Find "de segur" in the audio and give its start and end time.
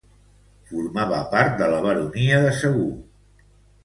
2.45-2.89